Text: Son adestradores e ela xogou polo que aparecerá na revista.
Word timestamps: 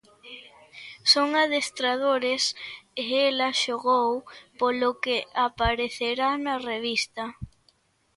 Son 1.13 1.29
adestradores 1.43 2.43
e 3.03 3.05
ela 3.29 3.49
xogou 3.63 4.11
polo 4.59 4.89
que 5.03 5.17
aparecerá 5.47 6.29
na 6.45 6.55
revista. 6.69 7.23